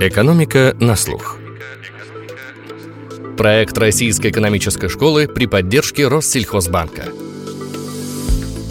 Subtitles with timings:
[0.00, 1.38] Экономика на слух.
[3.36, 7.04] Проект Российской экономической школы при поддержке Россельхозбанка.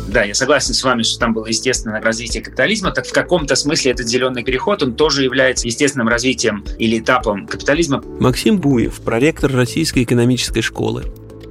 [0.09, 3.91] Да, я согласен с вами, что там было естественное развитие капитализма, так в каком-то смысле
[3.91, 8.03] этот зеленый переход, он тоже является естественным развитием или этапом капитализма.
[8.19, 11.05] Максим Буев, проректор Российской экономической школы.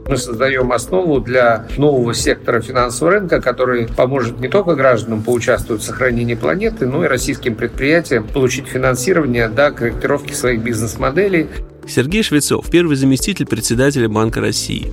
[0.06, 5.84] Мы создаем основу для нового сектора финансового рынка, который поможет не только гражданам поучаствовать в
[5.84, 11.48] сохранении планеты, но и российским предприятиям получить финансирование до корректировки своих бизнес-моделей.
[11.86, 14.92] Сергей Швецов, первый заместитель председателя Банка России.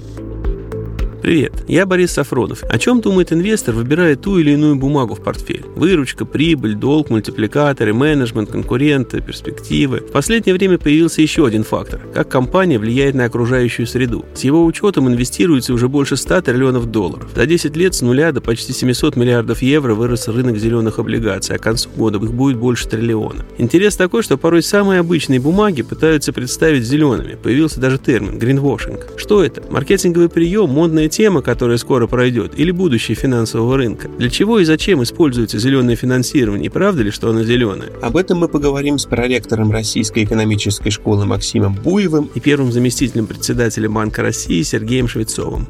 [1.22, 2.64] Привет, я Борис Сафронов.
[2.64, 5.66] О чем думает инвестор, выбирая ту или иную бумагу в портфель?
[5.76, 9.98] Выручка, прибыль, долг, мультипликаторы, менеджмент, конкуренты, перспективы.
[9.98, 14.26] В последнее время появился еще один фактор– как компания влияет на окружающую среду.
[14.34, 17.28] С его учетом инвестируется уже больше 100 триллионов долларов.
[17.36, 21.60] За 10 лет с нуля до почти 700 миллиардов евро вырос рынок зеленых облигаций, а
[21.60, 23.46] к концу года их будет больше триллиона.
[23.58, 27.36] Интерес такой, что порой самые обычные бумаги пытаются представить зелеными.
[27.36, 29.08] Появился даже термин– гринвошинг.
[29.18, 29.62] Что это?
[29.70, 34.08] Маркетинговый прием, модная тема, которая скоро пройдет, или будущее финансового рынка?
[34.08, 36.68] Для чего и зачем используется зеленое финансирование?
[36.68, 37.92] И правда ли, что оно зеленое?
[38.02, 43.90] Об этом мы поговорим с проректором Российской экономической школы Максимом Буевым и первым заместителем председателя
[43.90, 45.68] Банка России Сергеем Швецовым.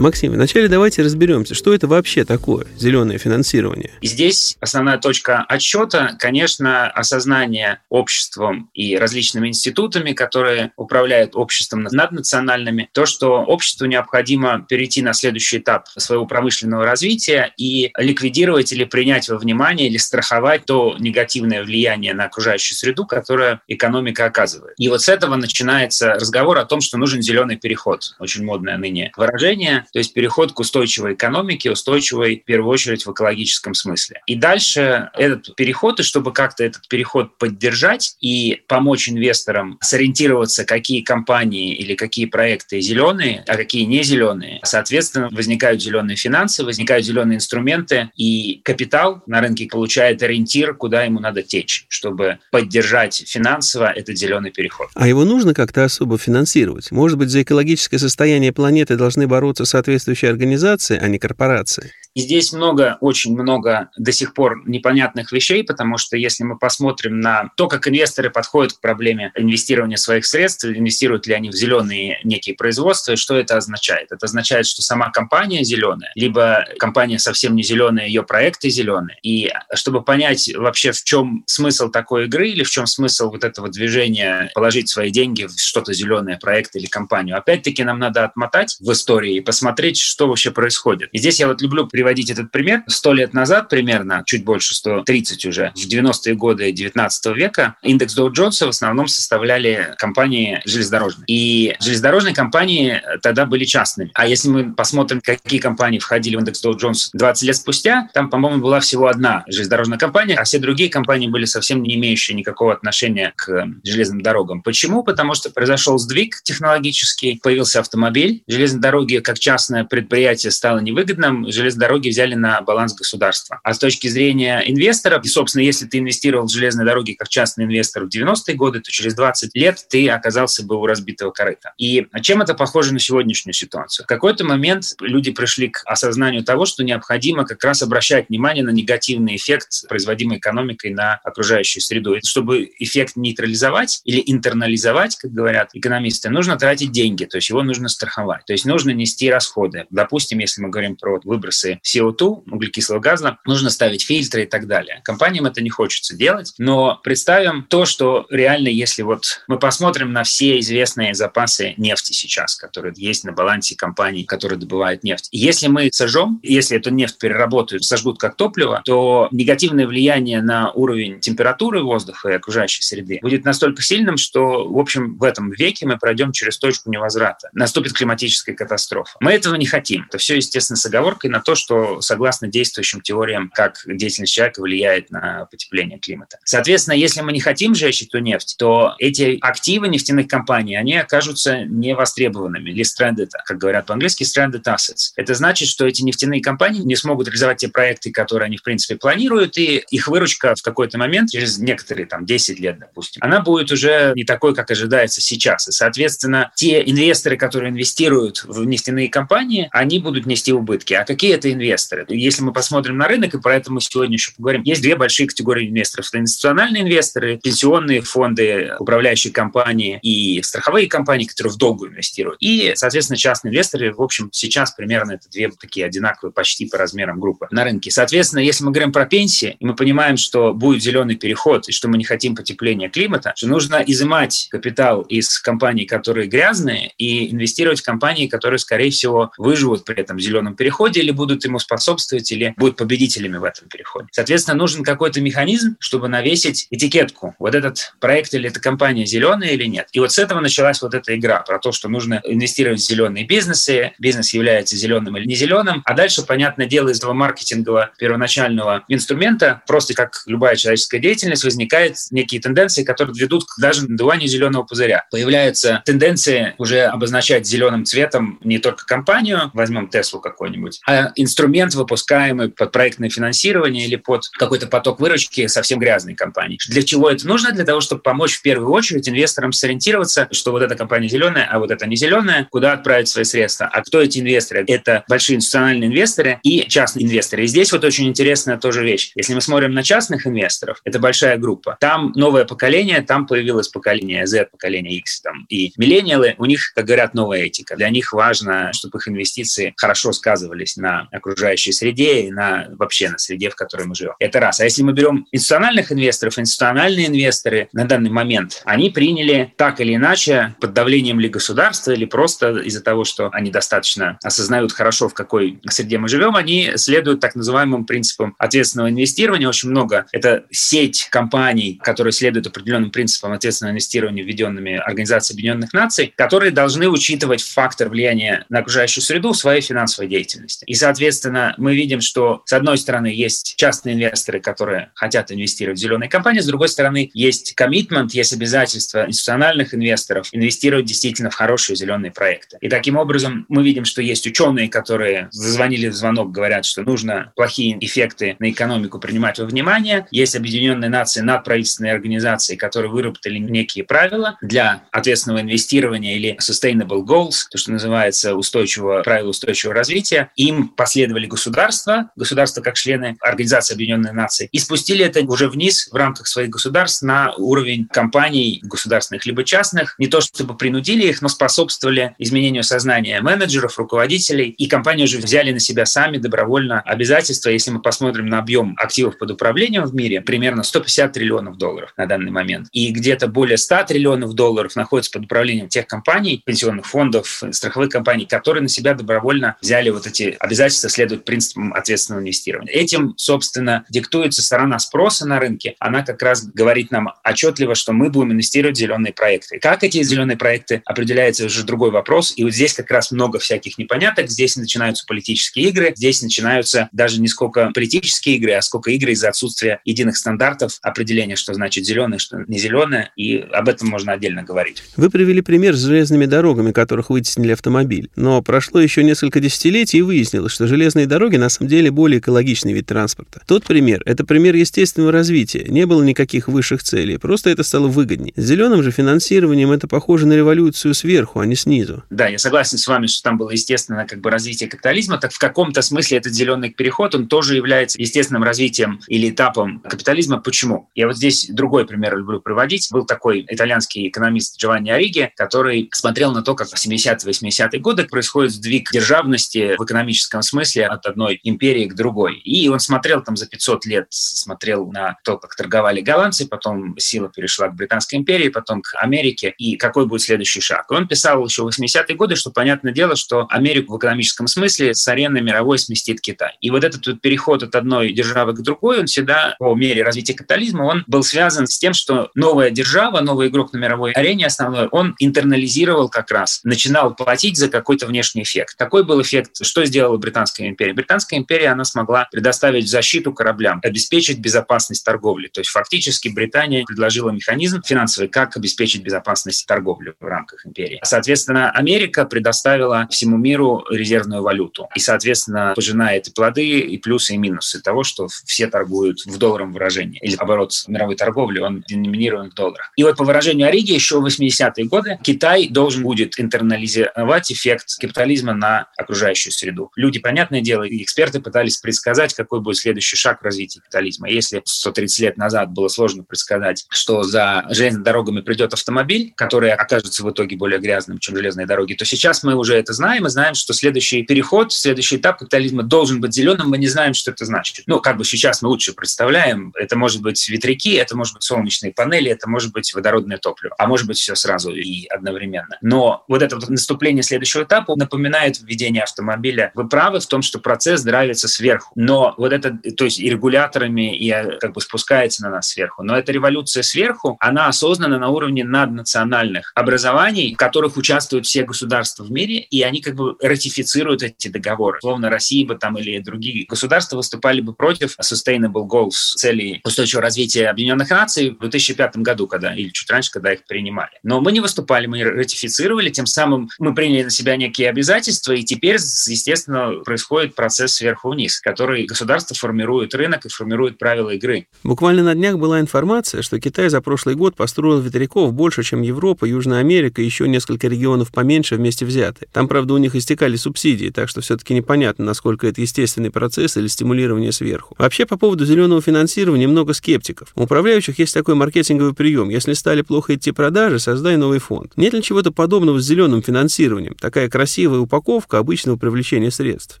[0.00, 3.90] Максим, вначале давайте разберемся, что это вообще такое зеленое финансирование.
[4.02, 13.04] Здесь основная точка отсчета, конечно, осознание обществом и различными институтами, которые управляют обществом наднациональными, то,
[13.04, 19.36] что обществу необходимо перейти на следующий этап своего промышленного развития и ликвидировать или принять во
[19.36, 24.74] внимание или страховать то негативное влияние на окружающую среду, которое экономика оказывает.
[24.78, 28.14] И вот с этого начинается разговор о том, что нужен зеленый переход.
[28.18, 33.12] Очень модное ныне выражение то есть переход к устойчивой экономике, устойчивой в первую очередь в
[33.12, 34.22] экологическом смысле.
[34.26, 41.02] И дальше этот переход, и чтобы как-то этот переход поддержать и помочь инвесторам сориентироваться, какие
[41.02, 47.36] компании или какие проекты зеленые, а какие не зеленые, соответственно, возникают зеленые финансы, возникают зеленые
[47.36, 54.16] инструменты, и капитал на рынке получает ориентир, куда ему надо течь, чтобы поддержать финансово этот
[54.16, 54.88] зеленый переход.
[54.94, 56.90] А его нужно как-то особо финансировать?
[56.90, 61.92] Может быть, за экологическое состояние планеты должны бороться соответствующие организации, а не корпорации.
[62.14, 67.20] И здесь много, очень много до сих пор непонятных вещей, потому что если мы посмотрим
[67.20, 72.18] на то, как инвесторы подходят к проблеме инвестирования своих средств, инвестируют ли они в зеленые
[72.24, 74.10] некие производства, что это означает?
[74.10, 79.18] Это означает, что сама компания зеленая, либо компания совсем не зеленая, ее проекты зеленые.
[79.22, 83.68] И чтобы понять вообще, в чем смысл такой игры или в чем смысл вот этого
[83.68, 88.90] движения положить свои деньги в что-то зеленое, проект или компанию, опять-таки нам надо отмотать в
[88.90, 91.08] истории и посмотреть, что вообще происходит.
[91.12, 92.82] И здесь я вот люблю приводить этот пример.
[92.86, 98.30] Сто лет назад примерно, чуть больше 130 уже, в 90-е годы 19 века индекс Dow
[98.32, 101.26] Jones в основном составляли компании железнодорожные.
[101.26, 104.10] И железнодорожные компании тогда были частными.
[104.14, 108.30] А если мы посмотрим, какие компании входили в индекс Dow Jones 20 лет спустя, там,
[108.30, 112.72] по-моему, была всего одна железнодорожная компания, а все другие компании были совсем не имеющие никакого
[112.72, 114.62] отношения к железным дорогам.
[114.62, 115.04] Почему?
[115.04, 121.89] Потому что произошел сдвиг технологический, появился автомобиль, железные дороги как частное предприятие стало невыгодным, железные
[121.90, 123.60] дороги взяли на баланс государства.
[123.64, 127.64] А с точки зрения инвестора, и, собственно, если ты инвестировал в железные дороги как частный
[127.64, 131.72] инвестор в 90-е годы, то через 20 лет ты оказался бы у разбитого корыта.
[131.78, 134.04] И чем это похоже на сегодняшнюю ситуацию?
[134.04, 138.70] В какой-то момент люди пришли к осознанию того, что необходимо как раз обращать внимание на
[138.70, 142.14] негативный эффект, производимый экономикой на окружающую среду.
[142.14, 147.64] И чтобы эффект нейтрализовать или интернализовать, как говорят экономисты, нужно тратить деньги, то есть его
[147.64, 149.86] нужно страховать, то есть нужно нести расходы.
[149.90, 155.00] Допустим, если мы говорим про выбросы CO2, углекислого газа, нужно ставить фильтры и так далее.
[155.04, 160.24] Компаниям это не хочется делать, но представим то, что реально, если вот мы посмотрим на
[160.24, 165.28] все известные запасы нефти сейчас, которые есть на балансе компаний, которые добывают нефть.
[165.32, 171.20] Если мы сожжем, если эту нефть переработают, сожгут как топливо, то негативное влияние на уровень
[171.20, 175.98] температуры воздуха и окружающей среды будет настолько сильным, что, в общем, в этом веке мы
[175.98, 177.48] пройдем через точку невозврата.
[177.52, 179.16] Наступит климатическая катастрофа.
[179.20, 180.04] Мы этого не хотим.
[180.08, 181.69] Это все, естественно, с оговоркой на то, что
[182.00, 186.38] согласно действующим теориям, как деятельность человека влияет на потепление климата.
[186.44, 191.64] Соответственно, если мы не хотим сжечь эту нефть, то эти активы нефтяных компаний, они окажутся
[191.64, 195.12] невостребованными или stranded, как говорят по-английски, stranded assets.
[195.16, 198.96] Это значит, что эти нефтяные компании не смогут реализовать те проекты, которые они, в принципе,
[198.96, 203.70] планируют, и их выручка в какой-то момент, через некоторые там 10 лет, допустим, она будет
[203.72, 205.68] уже не такой, как ожидается сейчас.
[205.68, 210.94] И, соответственно, те инвесторы, которые инвестируют в нефтяные компании, они будут нести убытки.
[210.94, 212.06] А какие это инвесторы.
[212.08, 215.28] Если мы посмотрим на рынок, и про это мы сегодня еще поговорим, есть две большие
[215.28, 216.08] категории инвесторов.
[216.08, 222.38] Это институциональные инвесторы, пенсионные фонды, управляющие компании и страховые компании, которые в долгу инвестируют.
[222.40, 227.20] И, соответственно, частные инвесторы, в общем, сейчас примерно это две такие одинаковые почти по размерам
[227.20, 227.90] группы на рынке.
[227.90, 231.88] Соответственно, если мы говорим про пенсии, и мы понимаем, что будет зеленый переход, и что
[231.88, 237.80] мы не хотим потепления климата, что нужно изымать капитал из компаний, которые грязные, и инвестировать
[237.80, 242.54] в компании, которые, скорее всего, выживут при этом зеленом переходе или будут ему способствовать, или
[242.56, 244.08] будут победителями в этом переходе.
[244.12, 247.34] Соответственно, нужен какой-то механизм, чтобы навесить этикетку.
[247.38, 249.88] Вот этот проект или эта компания зеленая или нет.
[249.92, 253.26] И вот с этого началась вот эта игра про то, что нужно инвестировать в зеленые
[253.26, 258.84] бизнесы, бизнес является зеленым или не зеленым, а дальше, понятное дело, из этого маркетингового первоначального
[258.88, 264.62] инструмента, просто как любая человеческая деятельность, возникают некие тенденции, которые ведут к даже надуванию зеленого
[264.62, 265.04] пузыря.
[265.10, 271.39] Появляются тенденции уже обозначать зеленым цветом не только компанию, возьмем Теслу какой-нибудь, а инструмент,
[271.74, 276.58] выпускаемый под проектное финансирование или под какой-то поток выручки совсем грязной компании.
[276.68, 277.52] Для чего это нужно?
[277.52, 281.58] Для того, чтобы помочь в первую очередь инвесторам сориентироваться, что вот эта компания зеленая, а
[281.58, 283.66] вот эта не зеленая, куда отправить свои средства.
[283.66, 284.64] А кто эти инвесторы?
[284.66, 287.44] Это большие институциональные инвесторы и частные инвесторы.
[287.44, 289.12] И здесь вот очень интересная тоже вещь.
[289.14, 291.76] Если мы смотрим на частных инвесторов, это большая группа.
[291.80, 296.34] Там новое поколение, там появилось поколение Z, поколение X там, и миллениалы.
[296.38, 297.76] У них, как говорят, новая этика.
[297.76, 303.18] Для них важно, чтобы их инвестиции хорошо сказывались на окружающей среде и на вообще на
[303.18, 304.14] среде, в которой мы живем.
[304.18, 304.60] Это раз.
[304.60, 309.94] А если мы берем институциональных инвесторов, институциональные инвесторы на данный момент, они приняли так или
[309.94, 315.14] иначе под давлением ли государства, или просто из-за того, что они достаточно осознают хорошо, в
[315.14, 319.48] какой среде мы живем, они следуют так называемым принципам ответственного инвестирования.
[319.48, 320.06] Очень много.
[320.12, 326.88] Это сеть компаний, которые следуют определенным принципам ответственного инвестирования, введенными Организацией Объединенных Наций, которые должны
[326.88, 330.64] учитывать фактор влияния на окружающую среду в своей финансовой деятельности.
[330.66, 331.09] И, соответственно,
[331.58, 336.40] мы видим, что, с одной стороны, есть частные инвесторы, которые хотят инвестировать в зеленые компании,
[336.40, 342.58] с другой стороны, есть коммитмент, есть обязательства институциональных инвесторов инвестировать действительно в хорошие зеленые проекты.
[342.60, 347.32] И таким образом мы видим, что есть ученые, которые зазвонили в звонок, говорят, что нужно
[347.36, 350.06] плохие эффекты на экономику принимать во внимание.
[350.10, 357.46] Есть Объединенные Нации, надправительственные организации, которые выработали некие правила для ответственного инвестирования или sustainable goals,
[357.50, 360.30] то, что называется устойчивого, правила устойчивого развития.
[360.36, 360.68] Им
[361.00, 366.26] последовали государства, государства как члены Организации Объединенных Наций, и спустили это уже вниз в рамках
[366.26, 372.14] своих государств на уровень компаний государственных либо частных, не то чтобы принудили их, но способствовали
[372.18, 377.48] изменению сознания менеджеров, руководителей, и компании уже взяли на себя сами добровольно обязательства.
[377.48, 382.04] Если мы посмотрим на объем активов под управлением в мире, примерно 150 триллионов долларов на
[382.04, 382.68] данный момент.
[382.72, 388.26] И где-то более 100 триллионов долларов находится под управлением тех компаний, пенсионных фондов, страховых компаний,
[388.26, 392.72] которые на себя добровольно взяли вот эти обязательства следовать принципам ответственного инвестирования.
[392.72, 395.76] Этим, собственно, диктуется сторона спроса на рынке.
[395.78, 399.58] Она как раз говорит нам отчетливо, что мы будем инвестировать в зеленые проекты.
[399.58, 402.32] Как эти зеленые проекты определяется уже другой вопрос.
[402.36, 404.28] И вот здесь как раз много всяких непоняток.
[404.28, 409.28] Здесь начинаются политические игры, здесь начинаются даже не сколько политические игры, а сколько игры из-за
[409.28, 413.12] отсутствия единых стандартов определения, что значит зеленое, что не зеленое.
[413.16, 414.82] И об этом можно отдельно говорить.
[414.96, 418.10] Вы привели пример с железными дорогами, которых вытеснили автомобиль.
[418.16, 422.72] Но прошло еще несколько десятилетий и выяснилось, что железные дороги на самом деле более экологичный
[422.72, 423.42] вид транспорта.
[423.46, 425.64] Тот пример– это пример естественного развития.
[425.68, 428.32] Не было никаких высших целей, просто это стало выгоднее.
[428.36, 432.02] С зеленым же финансированием это похоже на революцию сверху, а не снизу.
[432.10, 435.38] Да, я согласен с вами, что там было естественное как бы развитие капитализма, так в
[435.38, 440.38] каком-то смысле этот зеленый переход, он тоже является естественным развитием или этапом капитализма.
[440.38, 440.88] Почему?
[440.94, 442.88] Я вот здесь другой пример люблю приводить.
[442.90, 448.52] Был такой итальянский экономист Джованни Ориги, который смотрел на то, как в 70-80-е годы происходит
[448.52, 452.38] сдвиг державности в экономическом смысле от одной империи к другой.
[452.38, 457.28] И он смотрел там за 500 лет, смотрел на то, как торговали голландцы, потом сила
[457.28, 460.86] перешла к Британской империи, потом к Америке, и какой будет следующий шаг.
[460.90, 464.94] И он писал еще в 80-е годы, что понятное дело, что Америку в экономическом смысле
[464.94, 466.52] с арены мировой сместит Китай.
[466.60, 470.34] И вот этот вот переход от одной державы к другой, он всегда по мере развития
[470.34, 474.88] капитализма, он был связан с тем, что новая держава, новый игрок на мировой арене основной,
[474.88, 478.74] он интернализировал как раз, начинал платить за какой-то внешний эффект.
[478.76, 479.64] Какой был эффект?
[479.64, 480.92] Что сделала Британская империя?
[480.92, 485.48] Британская империя, она смогла предоставить защиту кораблям, обеспечить безопасность торговли.
[485.48, 491.00] То есть фактически Британия предложила механизм финансовый, как обеспечить безопасность торговли в рамках империи.
[491.02, 494.88] Соответственно, Америка предоставила всему миру резервную валюту.
[494.94, 499.72] И, соответственно, пожинает и плоды, и плюсы, и минусы того, что все торгуют в долларовом
[499.72, 500.18] выражении.
[500.22, 502.92] Или, оборот мировой торговли, он деноминирован в долларах.
[502.96, 508.54] И вот по выражению Ориги еще в 80-е годы Китай должен будет интернализировать эффект капитализма
[508.54, 509.90] на окружающую среду.
[509.96, 514.28] Люди, понятно, понятное дело, и эксперты пытались предсказать, какой будет следующий шаг в развитии капитализма.
[514.28, 520.24] Если 130 лет назад было сложно предсказать, что за железными дорогами придет автомобиль, который окажется
[520.24, 523.54] в итоге более грязным, чем железные дороги, то сейчас мы уже это знаем и знаем,
[523.54, 526.68] что следующий переход, следующий этап капитализма должен быть зеленым.
[526.70, 527.84] Мы не знаем, что это значит.
[527.86, 529.72] Ну, как бы сейчас мы лучше представляем.
[529.76, 533.86] Это может быть ветряки, это может быть солнечные панели, это может быть водородное топливо, а
[533.86, 535.78] может быть все сразу и одновременно.
[535.80, 539.70] Но вот это вот наступление следующего этапа напоминает введение автомобиля.
[539.74, 541.92] Вы правы в том, что процесс драйвится сверху.
[541.94, 546.02] Но вот это, то есть и регуляторами, и э, как бы спускается на нас сверху.
[546.02, 552.24] Но эта революция сверху, она осознана на уровне наднациональных образований, в которых участвуют все государства
[552.24, 554.98] в мире, и они как бы ратифицируют эти договоры.
[555.00, 560.68] Словно Россия бы там или другие государства выступали бы против Sustainable Goals, целей устойчивого развития
[560.68, 564.12] Объединенных Наций в 2005 году, когда, или чуть раньше, когда их принимали.
[564.22, 568.62] Но мы не выступали, мы ратифицировали, тем самым мы приняли на себя некие обязательства, и
[568.62, 574.66] теперь, естественно, происходит процесс сверху вниз, который государство формирует рынок и формирует правила игры.
[574.82, 579.44] Буквально на днях была информация, что Китай за прошлый год построил ветряков больше, чем Европа,
[579.44, 582.46] Южная Америка и еще несколько регионов поменьше вместе взяты.
[582.52, 586.86] Там, правда, у них истекали субсидии, так что все-таки непонятно, насколько это естественный процесс или
[586.86, 587.94] стимулирование сверху.
[587.98, 590.52] Вообще, по поводу зеленого финансирования много скептиков.
[590.54, 592.48] У управляющих есть такой маркетинговый прием.
[592.48, 594.92] Если стали плохо идти продажи, создай новый фонд.
[594.94, 597.16] Нет ли чего-то подобного с зеленым финансированием?
[597.20, 600.00] Такая красивая упаковка обычного привлечения средств.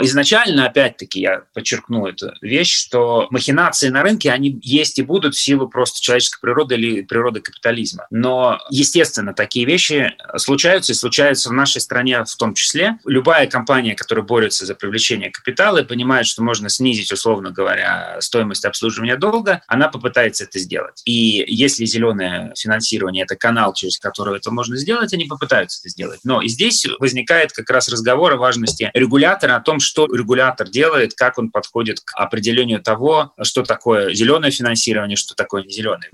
[0.00, 5.40] Изначально, опять-таки, я подчеркну эту вещь, что махинации на рынке, они есть и будут в
[5.40, 8.06] силу просто человеческой природы или природы капитализма.
[8.10, 12.98] Но, естественно, такие вещи случаются и случаются в нашей стране в том числе.
[13.04, 18.64] Любая компания, которая борется за привлечение капитала и понимает, что можно снизить, условно говоря, стоимость
[18.64, 21.02] обслуживания долга, она попытается это сделать.
[21.04, 26.20] И если зеленое финансирование– это канал, через который это можно сделать, они попытаются это сделать.
[26.24, 31.14] Но и здесь возникает как раз разговор о важности регулятора, о том, что регулятор делает,
[31.14, 36.10] как он подходит к определению того, что такое зеленое финансирование, что такое не зеленое.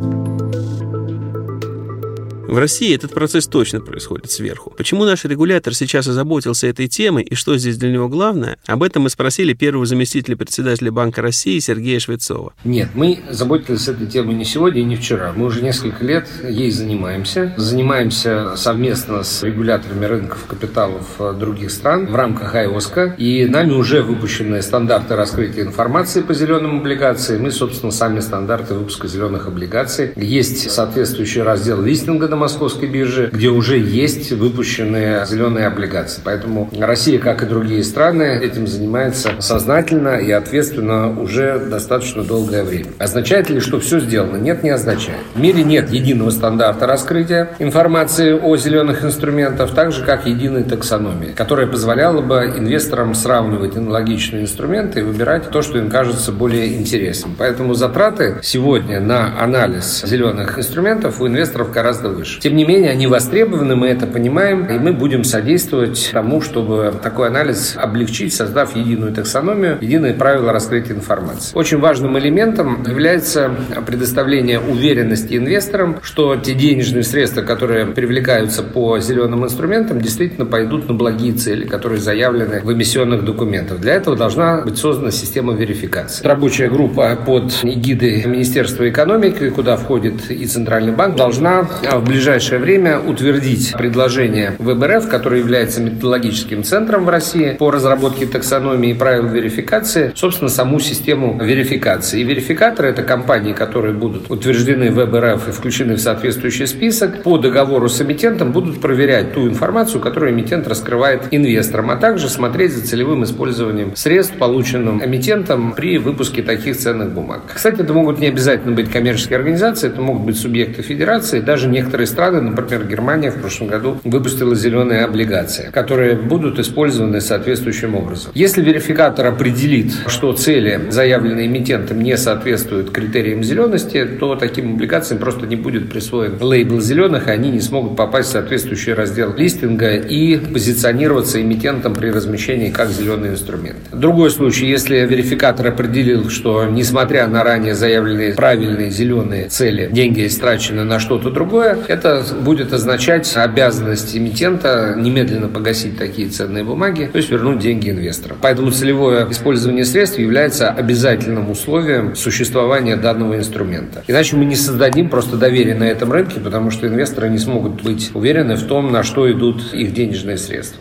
[2.48, 4.72] В России этот процесс точно происходит сверху.
[4.76, 9.02] Почему наш регулятор сейчас озаботился этой темой и что здесь для него главное, об этом
[9.02, 12.54] мы спросили первого заместителя председателя Банка России Сергея Швецова.
[12.64, 15.32] Нет, мы заботились этой темой не сегодня и не вчера.
[15.34, 17.52] Мы уже несколько лет ей занимаемся.
[17.56, 21.04] Занимаемся совместно с регуляторами рынков капиталов
[21.38, 23.16] других стран в рамках АИОСКа.
[23.18, 27.42] И нами уже выпущены стандарты раскрытия информации по зеленым облигациям.
[27.42, 30.12] Мы, собственно, сами стандарты выпуска зеленых облигаций.
[30.14, 36.20] Есть соответствующий раздел листинга на московской бирже, где уже есть выпущенные зеленые облигации.
[36.24, 42.90] Поэтому Россия, как и другие страны, этим занимается сознательно и ответственно уже достаточно долгое время.
[42.98, 44.36] Означает ли, что все сделано?
[44.36, 45.20] Нет, не означает.
[45.34, 51.32] В мире нет единого стандарта раскрытия информации о зеленых инструментах, так же, как единой таксономии,
[51.32, 57.34] которая позволяла бы инвесторам сравнивать аналогичные инструменты и выбирать то, что им кажется более интересным.
[57.38, 62.40] Поэтому затраты сегодня на анализ зеленых инструментов у инвесторов гораздо выше выше.
[62.40, 67.28] Тем не менее, они востребованы, мы это понимаем, и мы будем содействовать тому, чтобы такой
[67.28, 71.56] анализ облегчить, создав единую таксономию, единые правила раскрытия информации.
[71.56, 73.50] Очень важным элементом является
[73.86, 80.94] предоставление уверенности инвесторам, что те денежные средства, которые привлекаются по зеленым инструментам, действительно пойдут на
[80.94, 83.78] благие цели, которые заявлены в эмиссионных документах.
[83.80, 86.26] Для этого должна быть создана система верификации.
[86.26, 92.98] Рабочая группа под эгидой Министерства экономики, куда входит и Центральный банк, должна в ближайшее время
[92.98, 100.12] утвердить предложение ВБРФ, который является методологическим центром в России по разработке таксономии и правил верификации,
[100.14, 102.22] собственно, саму систему верификации.
[102.22, 107.90] И верификаторы– это компании, которые будут утверждены ВБРФ и включены в соответствующий список, по договору
[107.90, 113.24] с эмитентом будут проверять ту информацию, которую эмитент раскрывает инвесторам, а также смотреть за целевым
[113.24, 117.42] использованием средств, полученным эмитентом при выпуске таких ценных бумаг.
[117.52, 122.05] Кстати, это могут не обязательно быть коммерческие организации, это могут быть субъекты федерации, даже некоторые
[122.06, 128.32] некоторые страны, например, Германия в прошлом году выпустила зеленые облигации, которые будут использованы соответствующим образом.
[128.34, 135.46] Если верификатор определит, что цели, заявленные эмитентом, не соответствуют критериям зелености, то таким облигациям просто
[135.46, 140.36] не будет присвоен лейбл зеленых, и они не смогут попасть в соответствующий раздел листинга и
[140.36, 143.76] позиционироваться эмитентом при размещении как зеленый инструмент.
[143.92, 150.84] Другой случай, если верификатор определил, что несмотря на ранее заявленные правильные зеленые цели, деньги истрачены
[150.84, 157.30] на что-то другое, это будет означать обязанность эмитента немедленно погасить такие ценные бумаги, то есть
[157.30, 158.38] вернуть деньги инвесторам.
[158.40, 164.04] Поэтому целевое использование средств является обязательным условием существования данного инструмента.
[164.06, 168.10] Иначе мы не создадим просто доверие на этом рынке, потому что инвесторы не смогут быть
[168.14, 170.80] уверены в том, на что идут их денежные средства.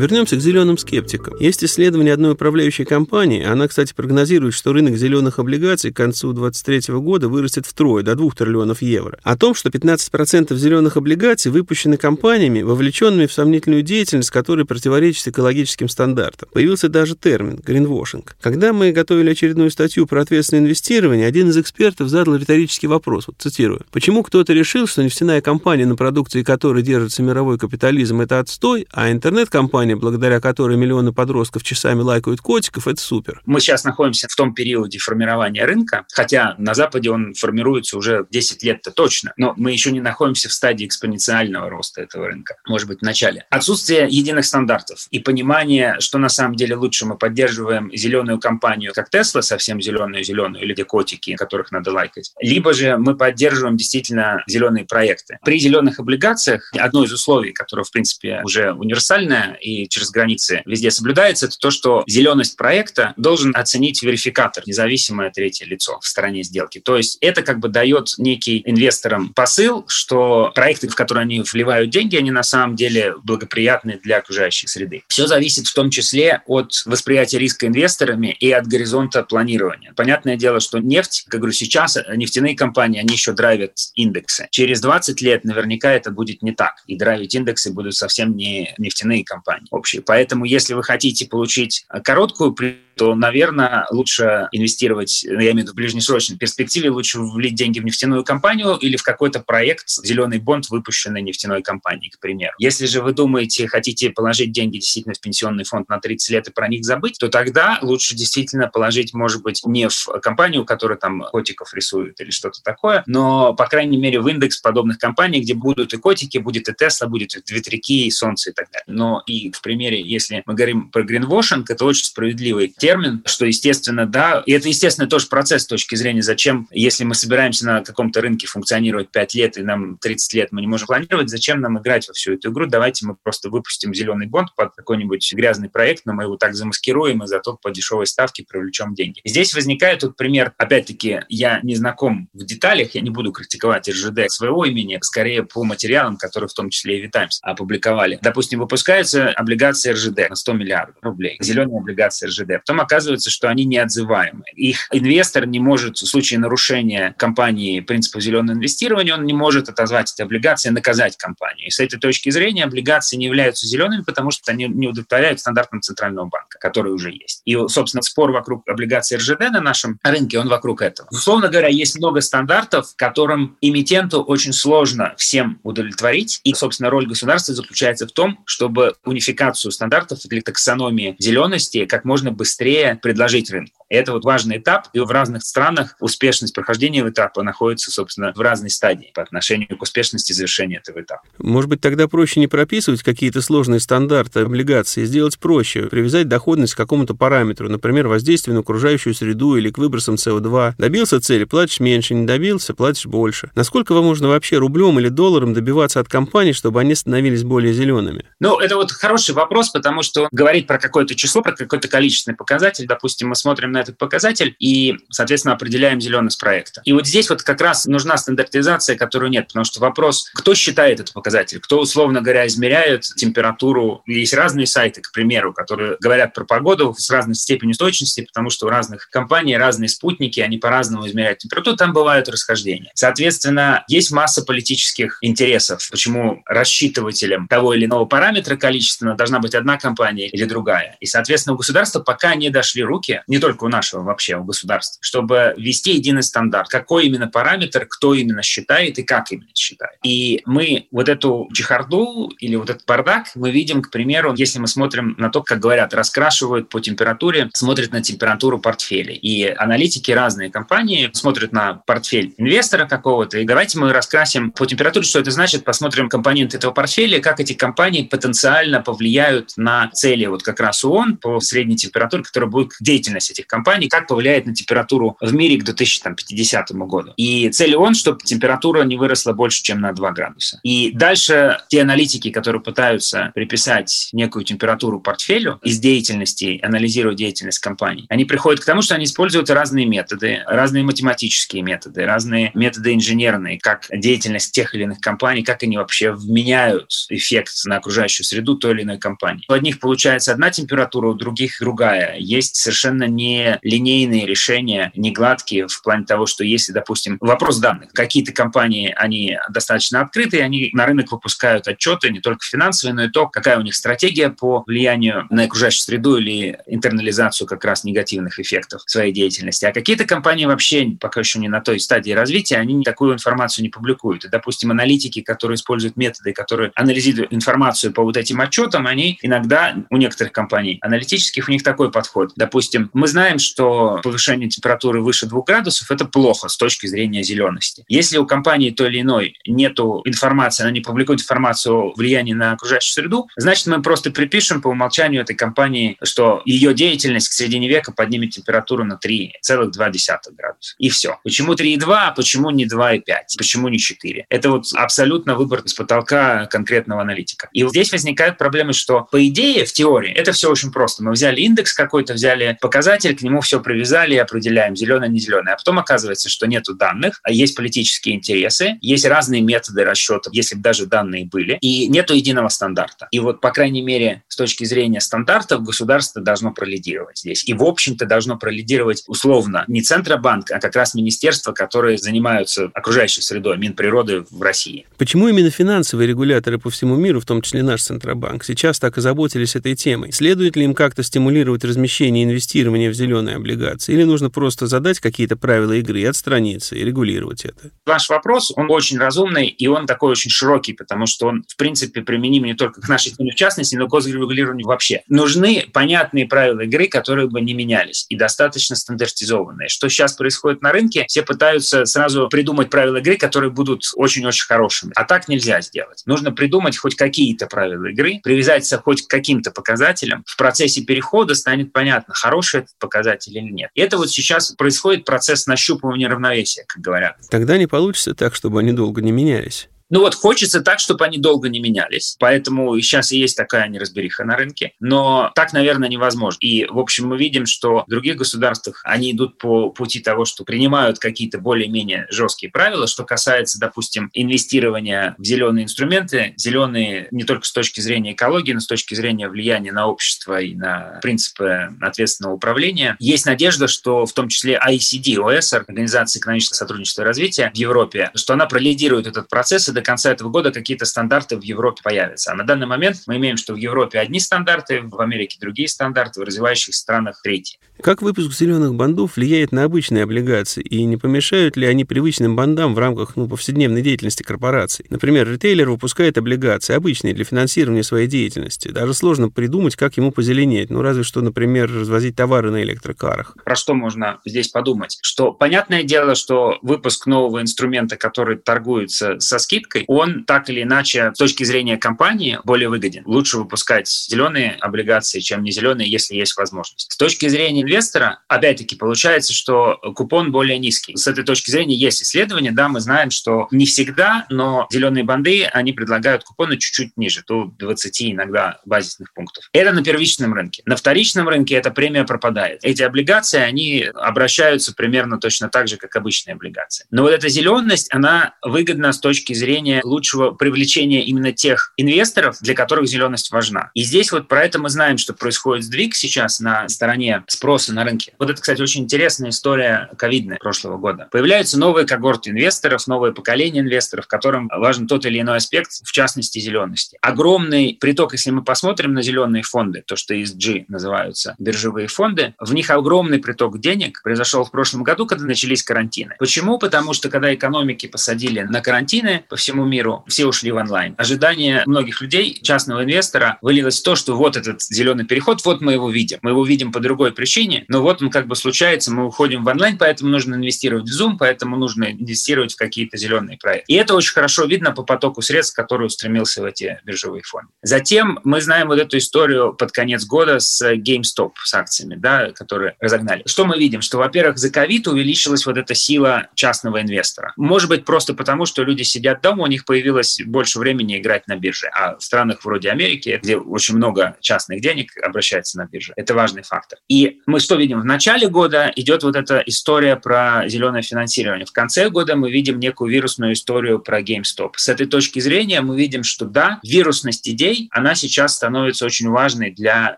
[0.00, 1.36] Вернемся к зеленым скептикам.
[1.40, 6.94] Есть исследование одной управляющей компании, она, кстати, прогнозирует, что рынок зеленых облигаций к концу 2023
[6.94, 9.18] года вырастет втрое, до 2 триллионов евро.
[9.22, 15.90] О том, что 15% зеленых облигаций выпущены компаниями, вовлеченными в сомнительную деятельность, которая противоречит экологическим
[15.90, 16.48] стандартам.
[16.50, 18.36] Появился даже термин «гринвошинг».
[18.40, 23.36] Когда мы готовили очередную статью про ответственное инвестирование, один из экспертов задал риторический вопрос, вот
[23.38, 28.86] цитирую, «Почему кто-то решил, что нефтяная компания, на продукции которой держится мировой капитализм, это отстой,
[28.92, 34.34] а интернет-компания, благодаря которой миллионы подростков часами лайкают котиков, это супер?» Мы сейчас находимся в
[34.34, 39.72] том периоде формирования рынка, хотя на Западе он формируется уже 10 лет-то точно, но мы
[39.72, 43.46] еще не находимся в стадии экспоненциального роста этого рынка, может быть, в начале.
[43.50, 49.08] Отсутствие единых стандартов и понимание, что на самом деле лучше мы поддерживаем зеленую компанию, как
[49.12, 54.84] Tesla, совсем зеленую-зеленую, или где котики, которых надо лайкать, либо же мы поддерживаем действительно зеленые
[54.84, 55.38] проекты.
[55.44, 60.90] При зеленых облигациях одно из условий, которое, в принципе, уже универсальное и через границы везде
[60.90, 66.80] соблюдается, это то, что зеленость проекта должен оценить верификатор, независимое третье лицо в стороне сделки.
[66.80, 71.90] То есть это как бы дает некий инвесторам посыл, что проекты, в которые они вливают
[71.90, 75.02] деньги, они на самом деле благоприятны для окружающей среды.
[75.08, 79.92] Все зависит в том числе от восприятия риска инвесторами и от горизонта планирования.
[79.94, 84.48] Понятное дело, что нефть, как говорю, сейчас нефтяные компании, они еще драйвят индексы.
[84.50, 86.74] Через 20 лет наверняка это будет не так.
[86.86, 90.02] И драйвить индексы будут совсем не нефтяные компании общие.
[90.02, 92.52] Поэтому если вы хотите получить короткую
[93.00, 97.84] то, наверное, лучше инвестировать, я имею в виду в ближнесрочной перспективе, лучше влить деньги в
[97.86, 102.52] нефтяную компанию или в какой-то проект, зеленый бонд, выпущенный нефтяной компанией, к примеру.
[102.58, 106.52] Если же вы думаете, хотите положить деньги действительно в пенсионный фонд на 30 лет и
[106.52, 111.22] про них забыть, то тогда лучше действительно положить, может быть, не в компанию, которая там
[111.30, 115.94] котиков рисует или что-то такое, но, по крайней мере, в индекс подобных компаний, где будут
[115.94, 118.84] и котики, будет и Тесла, будет и ветряки, и солнце и так далее.
[118.88, 124.04] Но и в примере, если мы говорим про гринвошинг, это очень справедливый термин, что, естественно,
[124.04, 128.20] да, и это, естественно, тоже процесс с точки зрения, зачем, если мы собираемся на каком-то
[128.20, 132.08] рынке функционировать 5 лет, и нам 30 лет мы не можем планировать, зачем нам играть
[132.08, 136.14] во всю эту игру, давайте мы просто выпустим зеленый бонд под какой-нибудь грязный проект, но
[136.14, 139.20] мы его так замаскируем, и зато по дешевой ставке привлечем деньги.
[139.24, 144.32] Здесь возникает тут пример, опять-таки, я не знаком в деталях, я не буду критиковать РЖД
[144.32, 148.18] своего имени, скорее по материалам, которые в том числе и Витаймс опубликовали.
[148.20, 152.64] Допустим, выпускаются облигации РЖД на 100 миллиардов рублей, зеленые облигации РЖД.
[152.70, 154.44] Потом оказывается, что они неотзываемы.
[154.54, 160.12] Их инвестор не может в случае нарушения компании принципа зеленого инвестирования, он не может отозвать
[160.12, 161.66] эти облигации, наказать компанию.
[161.66, 165.80] И с этой точки зрения облигации не являются зелеными, потому что они не удовлетворяют стандартам
[165.80, 167.42] Центрального банка, который уже есть.
[167.44, 171.08] И, собственно, спор вокруг облигаций РЖД на нашем рынке, он вокруг этого.
[171.10, 176.40] Условно говоря, есть много стандартов, которым эмитенту очень сложно всем удовлетворить.
[176.44, 182.30] И, собственно, роль государства заключается в том, чтобы унификацию стандартов или таксономии зелености как можно
[182.30, 182.59] быстрее
[182.96, 183.79] предложить рынку.
[183.90, 188.70] Это вот важный этап, и в разных странах успешность прохождения этапа находится, собственно, в разной
[188.70, 191.22] стадии по отношению к успешности завершения этого этапа.
[191.38, 196.76] Может быть, тогда проще не прописывать какие-то сложные стандарты облигаций, сделать проще, привязать доходность к
[196.76, 200.74] какому-то параметру, например, воздействию на окружающую среду или к выбросам СО2.
[200.78, 203.50] Добился цели, платишь меньше, не добился, платишь больше.
[203.56, 208.24] Насколько вам можно вообще рублем или долларом добиваться от компаний, чтобы они становились более зелеными?
[208.38, 212.86] Ну, это вот хороший вопрос, потому что говорить про какое-то число, про какой-то количественный показатель,
[212.86, 216.82] допустим, мы смотрим на этот показатель и, соответственно, определяем зеленость проекта.
[216.84, 221.00] И вот здесь вот как раз нужна стандартизация, которую нет, потому что вопрос, кто считает
[221.00, 224.02] этот показатель, кто, условно говоря, измеряет температуру.
[224.06, 228.66] Есть разные сайты, к примеру, которые говорят про погоду с разной степенью точности, потому что
[228.66, 232.90] у разных компаний разные спутники, они по-разному измеряют температуру, там бывают расхождения.
[232.94, 239.78] Соответственно, есть масса политических интересов, почему рассчитывателем того или иного параметра количественно должна быть одна
[239.78, 240.96] компания или другая.
[241.00, 244.98] И, соответственно, у государства пока не дошли руки, не только у нашего вообще, у государства,
[245.02, 246.68] чтобы ввести единый стандарт.
[246.68, 249.98] Какой именно параметр, кто именно считает и как именно считает.
[250.04, 254.66] И мы вот эту чехарду или вот этот бардак мы видим, к примеру, если мы
[254.66, 259.14] смотрим на то, как говорят, раскрашивают по температуре, смотрят на температуру портфеля.
[259.14, 265.04] И аналитики разные компании смотрят на портфель инвестора какого-то, и давайте мы раскрасим по температуре,
[265.04, 270.42] что это значит, посмотрим компоненты этого портфеля, как эти компании потенциально повлияют на цели вот
[270.42, 274.54] как раз ООН по средней температуре, которая будет деятельность этих компаний компаний, как повлияет на
[274.54, 277.12] температуру в мире к 2050 году.
[277.18, 280.60] И цель он, чтобы температура не выросла больше, чем на 2 градуса.
[280.62, 288.06] И дальше те аналитики, которые пытаются приписать некую температуру портфелю из деятельности, анализируя деятельность компаний,
[288.08, 293.58] они приходят к тому, что они используют разные методы, разные математические методы, разные методы инженерные,
[293.58, 298.72] как деятельность тех или иных компаний, как они вообще вменяют эффект на окружающую среду той
[298.72, 299.44] или иной компании.
[299.50, 302.16] У одних получается одна температура, у других другая.
[302.18, 307.90] Есть совершенно не линейные решения, не гладкие в плане того, что если, допустим, вопрос данных,
[307.92, 313.08] какие-то компании, они достаточно открытые, они на рынок выпускают отчеты не только финансовые, но и
[313.08, 318.38] то, какая у них стратегия по влиянию на окружающую среду или интернализацию как раз негативных
[318.38, 319.64] эффектов своей деятельности.
[319.64, 323.68] А какие-то компании вообще пока еще не на той стадии развития, они такую информацию не
[323.68, 324.24] публикуют.
[324.24, 329.76] И, допустим, аналитики, которые используют методы, которые анализируют информацию по вот этим отчетам, они иногда
[329.90, 332.32] у некоторых компаний аналитических у них такой подход.
[332.36, 337.84] Допустим, мы знаем, что повышение температуры выше 2 градусов– это плохо с точки зрения зелености.
[337.88, 342.52] Если у компании той или иной нету информации, она не публикует информацию о влиянии на
[342.52, 347.68] окружающую среду, значит, мы просто припишем по умолчанию этой компании, что ее деятельность к середине
[347.68, 350.74] века поднимет температуру на 3,2 градуса.
[350.78, 351.18] И все.
[351.24, 353.02] Почему 3,2, а почему не 2,5?
[353.36, 354.26] Почему не 4?
[354.28, 357.48] Это вот абсолютно выбор с потолка конкретного аналитика.
[357.52, 361.02] И вот здесь возникают проблемы, что по идее, в теории, это все очень просто.
[361.02, 365.54] Мы взяли индекс какой-то, взяли показатель, к нему все привязали и определяем, зеленое, не зеленое.
[365.54, 370.56] А потом оказывается, что нету данных, а есть политические интересы, есть разные методы расчетов, если
[370.56, 373.08] бы даже данные были, и нету единого стандарта.
[373.10, 377.44] И вот, по крайней мере, с точки зрения стандартов, государство должно пролидировать здесь.
[377.44, 383.20] И, в общем-то, должно пролидировать условно не Центробанк, а как раз министерства, которые занимаются окружающей
[383.20, 384.86] средой, Минприроды в России.
[384.96, 389.56] Почему именно финансовые регуляторы по всему миру, в том числе наш Центробанк, сейчас так озаботились
[389.56, 390.12] этой темой?
[390.12, 393.92] Следует ли им как-то стимулировать размещение и инвестирование в зеленые облигации?
[393.92, 397.70] Или нужно просто задать какие-то правила игры и отстраниться, и регулировать это?
[397.86, 402.02] Ваш вопрос, он очень разумный, и он такой очень широкий, потому что он, в принципе,
[402.02, 405.02] применим не только к нашей теме в частности, но к госрегулированию вообще.
[405.08, 409.68] Нужны понятные правила игры, которые бы не менялись, и достаточно стандартизованные.
[409.68, 414.92] Что сейчас происходит на рынке, все пытаются сразу придумать правила игры, которые будут очень-очень хорошими.
[414.94, 416.02] А так нельзя сделать.
[416.06, 420.22] Нужно придумать хоть какие-то правила игры, привязаться хоть к каким-то показателям.
[420.26, 423.70] В процессе перехода станет понятно, хороший этот показатель или нет.
[423.74, 427.16] И это вот сейчас происходит процесс нащупывания равновесия, как говорят.
[427.30, 429.68] Тогда не получится так, чтобы они долго не менялись.
[429.90, 432.16] Ну вот хочется так, чтобы они долго не менялись.
[432.18, 434.72] Поэтому сейчас и есть такая неразбериха на рынке.
[434.80, 436.38] Но так, наверное, невозможно.
[436.40, 440.44] И, в общем, мы видим, что в других государствах они идут по пути того, что
[440.44, 446.34] принимают какие-то более-менее жесткие правила, что касается, допустим, инвестирования в зеленые инструменты.
[446.36, 450.54] Зеленые не только с точки зрения экологии, но с точки зрения влияния на общество и
[450.54, 452.96] на принципы ответственного управления.
[453.00, 458.10] Есть надежда, что в том числе ICD, ОСР, Организация экономического сотрудничества и развития в Европе,
[458.14, 462.32] что она пролидирует этот процесс и до конца этого года какие-то стандарты в Европе появятся.
[462.32, 466.20] А на данный момент мы имеем, что в Европе одни стандарты, в Америке другие стандарты,
[466.20, 467.58] в развивающих странах третьи.
[467.82, 472.74] Как выпуск зеленых бандов влияет на обычные облигации и не помешают ли они привычным бандам
[472.74, 474.84] в рамках ну, повседневной деятельности корпораций?
[474.90, 478.68] Например, ритейлер выпускает облигации, обычные для финансирования своей деятельности.
[478.68, 480.68] Даже сложно придумать, как ему позеленеть.
[480.68, 483.34] Ну, разве что, например, развозить товары на электрокарах.
[483.42, 484.98] Про что можно здесь подумать?
[485.00, 491.12] Что понятное дело, что выпуск нового инструмента, который торгуется со скидкой, он так или иначе
[491.14, 493.02] с точки зрения компании более выгоден.
[493.06, 496.92] Лучше выпускать зеленые облигации, чем не зеленые, если есть возможность.
[496.92, 500.96] С точки зрения инвестора, опять-таки, получается, что купон более низкий.
[500.96, 505.44] С этой точки зрения есть исследования, да, мы знаем, что не всегда, но зеленые банды,
[505.44, 509.48] они предлагают купоны чуть-чуть ниже, до 20 иногда базисных пунктов.
[509.52, 510.62] Это на первичном рынке.
[510.66, 512.60] На вторичном рынке эта премия пропадает.
[512.62, 516.86] Эти облигации, они обращаются примерно точно так же, как обычные облигации.
[516.90, 522.54] Но вот эта зеленость, она выгодна с точки зрения лучшего привлечения именно тех инвесторов, для
[522.54, 523.70] которых зеленость важна.
[523.74, 527.84] И здесь вот про это мы знаем, что происходит сдвиг сейчас на стороне спроса на
[527.84, 528.14] рынке.
[528.18, 531.08] Вот это, кстати, очень интересная история ковидная прошлого года.
[531.10, 536.38] Появляются новые когорты инвесторов, новое поколение инвесторов, которым важен тот или иной аспект, в частности,
[536.38, 536.98] зелености.
[537.02, 542.52] Огромный приток, если мы посмотрим на зеленые фонды, то, что ESG называются биржевые фонды, в
[542.54, 546.16] них огромный приток денег произошел в прошлом году, когда начались карантины.
[546.18, 546.58] Почему?
[546.58, 550.94] Потому что когда экономики посадили на карантины, всему миру, все ушли в онлайн.
[550.98, 555.72] Ожидание многих людей, частного инвестора, вылилось в то, что вот этот зеленый переход, вот мы
[555.72, 556.18] его видим.
[556.22, 559.48] Мы его видим по другой причине, но вот он как бы случается, мы уходим в
[559.48, 563.72] онлайн, поэтому нужно инвестировать в Zoom, поэтому нужно инвестировать в какие-то зеленые проекты.
[563.72, 567.48] И это очень хорошо видно по потоку средств, который устремился в эти биржевые фонды.
[567.62, 572.76] Затем мы знаем вот эту историю под конец года с GameStop, с акциями, да, которые
[572.80, 573.22] разогнали.
[573.26, 573.80] Что мы видим?
[573.80, 577.32] Что, во-первых, за ковид увеличилась вот эта сила частного инвестора.
[577.36, 581.36] Может быть, просто потому, что люди сидят дома, у них появилось больше времени играть на
[581.36, 581.68] бирже.
[581.68, 586.42] А в странах вроде Америки, где очень много частных денег обращается на бирже, это важный
[586.42, 586.78] фактор.
[586.88, 587.80] И мы что видим?
[587.80, 591.46] В начале года идет вот эта история про зеленое финансирование.
[591.46, 594.52] В конце года мы видим некую вирусную историю про GameStop.
[594.56, 599.50] С этой точки зрения мы видим, что да, вирусность идей, она сейчас становится очень важной
[599.50, 599.96] для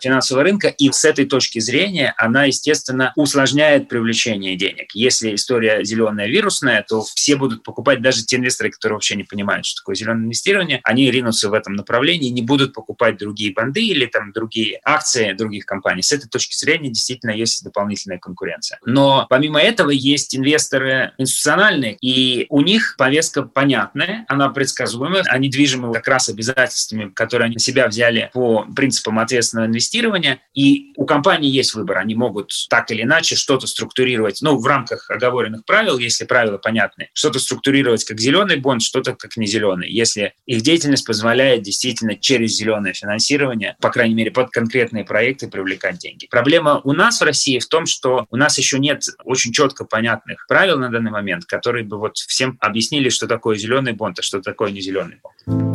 [0.00, 4.92] финансового рынка, и с этой точки зрения она, естественно, усложняет привлечение денег.
[4.94, 9.66] Если история зеленая вирусная, то все будут покупать, даже те инвесторы, которые вообще не понимают,
[9.66, 13.84] что такое зеленое инвестирование, они ринутся в этом направлении и не будут покупать другие банды
[13.84, 16.02] или там другие акции других компаний.
[16.02, 18.78] С этой точки зрения действительно есть дополнительная конкуренция.
[18.84, 25.92] Но помимо этого есть инвесторы институциональные, и у них повестка понятная, она предсказуемая, они движимы
[25.92, 31.50] как раз обязательствами, которые они на себя взяли по принципам ответственного инвестирования, и у компании
[31.50, 36.24] есть выбор, они могут так или иначе что-то структурировать, ну, в рамках оговоренных правил, если
[36.24, 41.62] правила понятны, что-то структурировать как зеленый бонд, что-то как не зеленый, если их деятельность позволяет
[41.62, 46.26] действительно через зеленое финансирование, по крайней мере, под конкретные проекты привлекать деньги.
[46.30, 50.46] Проблема у нас в России в том, что у нас еще нет очень четко понятных
[50.48, 54.40] правил на данный момент, которые бы вот всем объяснили, что такое зеленый бонд, а что
[54.40, 55.71] такое не зеленый бонд.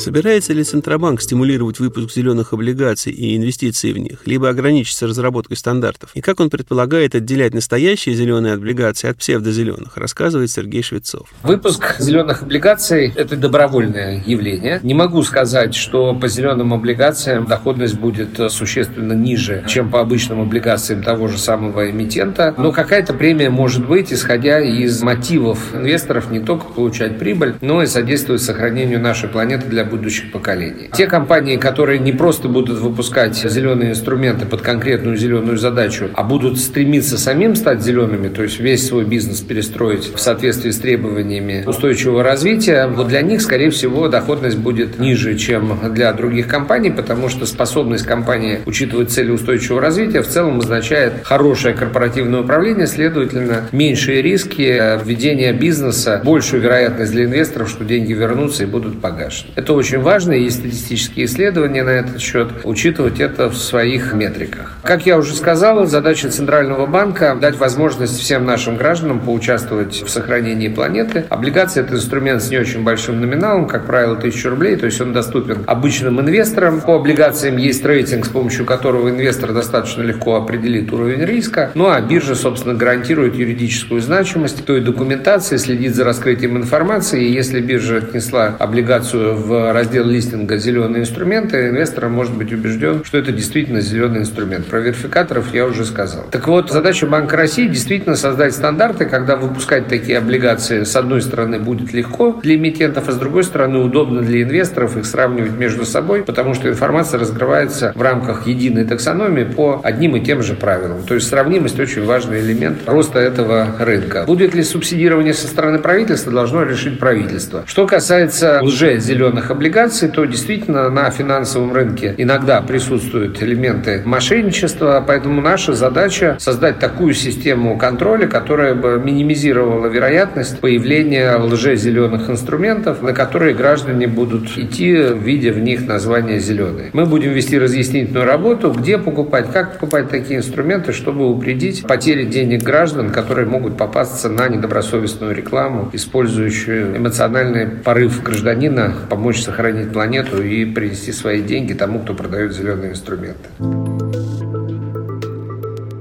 [0.00, 6.12] Собирается ли Центробанк стимулировать выпуск зеленых облигаций и инвестиции в них, либо ограничиться разработкой стандартов?
[6.14, 11.28] И как он предполагает отделять настоящие зеленые облигации от псевдозеленых, рассказывает Сергей Швецов.
[11.42, 14.80] Выпуск зеленых облигаций– это добровольное явление.
[14.82, 21.02] Не могу сказать, что по зеленым облигациям доходность будет существенно ниже, чем по обычным облигациям
[21.02, 26.64] того же самого эмитента, но какая-то премия может быть, исходя из мотивов инвесторов не только
[26.64, 30.88] получать прибыль, но и содействовать сохранению нашей планеты для будущих поколений.
[30.94, 36.58] Те компании, которые не просто будут выпускать зеленые инструменты под конкретную зеленую задачу, а будут
[36.58, 42.22] стремиться самим стать зелеными, то есть весь свой бизнес перестроить в соответствии с требованиями устойчивого
[42.22, 47.46] развития, вот для них, скорее всего, доходность будет ниже, чем для других компаний, потому что
[47.46, 54.62] способность компании учитывать цели устойчивого развития в целом означает хорошее корпоративное управление, следовательно, меньшие риски
[55.04, 59.50] введения бизнеса, большую вероятность для инвесторов, что деньги вернутся и будут погашены.
[59.56, 64.76] Это очень важно, и есть статистические исследования на этот счет, учитывать это в своих метриках.
[64.82, 70.68] Как я уже сказал, задача Центрального банка– дать возможность всем нашим гражданам поучаствовать в сохранении
[70.68, 71.24] планеты.
[71.30, 75.14] Облигация– это инструмент с не очень большим номиналом, как правило, 1000 рублей, то есть он
[75.14, 76.82] доступен обычным инвесторам.
[76.82, 81.70] По облигациям есть рейтинг, с помощью которого инвестор достаточно легко определит уровень риска.
[81.74, 87.24] Ну а биржа, собственно, гарантирует юридическую значимость той документации, следит за раскрытием информации.
[87.24, 93.18] И если биржа отнесла облигацию в раздел листинга «Зеленые инструменты», инвестор может быть убежден, что
[93.18, 94.66] это действительно зеленый инструмент.
[94.66, 96.24] Про верификаторов я уже сказал.
[96.30, 101.58] Так вот, задача Банка России действительно создать стандарты, когда выпускать такие облигации с одной стороны
[101.58, 106.22] будет легко для эмитентов, а с другой стороны удобно для инвесторов их сравнивать между собой,
[106.22, 111.02] потому что информация разгрывается в рамках единой таксономии по одним и тем же правилам.
[111.02, 114.24] То есть сравнимость очень важный элемент роста этого рынка.
[114.26, 117.64] Будет ли субсидирование со стороны правительства, должно решить правительство.
[117.66, 125.40] Что касается лже-зеленых облигаций, облигаций, то действительно на финансовом рынке иногда присутствуют элементы мошенничества, поэтому
[125.40, 133.54] наша задача создать такую систему контроля, которая бы минимизировала вероятность появления лже-зеленых инструментов, на которые
[133.54, 136.90] граждане будут идти, видя в них название «зеленые».
[136.92, 142.62] Мы будем вести разъяснительную работу, где покупать, как покупать такие инструменты, чтобы упредить потери денег
[142.62, 150.64] граждан, которые могут попасться на недобросовестную рекламу, использующую эмоциональный порыв гражданина помочь сохранить планету и
[150.64, 153.48] принести свои деньги тому, кто продает зеленые инструменты.